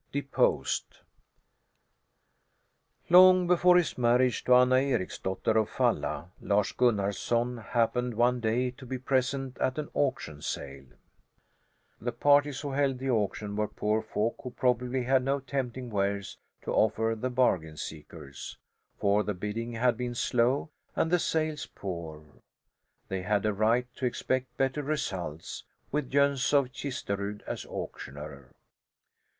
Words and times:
DEPOSED 0.11 1.01
Long 3.11 3.45
before 3.45 3.77
his 3.77 3.99
marriage 3.99 4.43
to 4.45 4.55
Anna 4.55 4.77
Ericsdotter 4.77 5.55
of 5.55 5.69
Falla, 5.69 6.31
Lars 6.41 6.71
Gunnarson 6.71 7.57
happened 7.63 8.15
one 8.15 8.39
day 8.39 8.71
to 8.71 8.87
be 8.87 8.97
present 8.97 9.59
at 9.59 9.77
an 9.77 9.89
auction 9.93 10.41
sale. 10.41 10.87
The 11.99 12.13
parties 12.13 12.61
who 12.61 12.71
held 12.71 12.97
the 12.97 13.11
auction 13.11 13.55
were 13.55 13.67
poor 13.67 14.01
folk 14.01 14.37
who 14.41 14.49
probably 14.49 15.03
had 15.03 15.23
no 15.23 15.39
tempting 15.39 15.91
wares 15.91 16.39
to 16.63 16.73
offer 16.73 17.15
the 17.15 17.29
bargain 17.29 17.77
seekers, 17.77 18.57
for 18.97 19.21
the 19.21 19.35
bidding 19.35 19.73
had 19.73 19.97
been 19.97 20.15
slow, 20.15 20.71
and 20.95 21.11
the 21.11 21.19
sales 21.19 21.67
poor. 21.67 22.23
They 23.07 23.21
had 23.21 23.45
a 23.45 23.53
right 23.53 23.85
to 23.97 24.07
expect 24.07 24.57
better 24.57 24.81
results, 24.81 25.63
with 25.91 26.09
Jöns 26.11 26.51
of 26.55 26.71
Kisterud 26.71 27.43
as 27.45 27.67
auctioneer. 27.67 28.49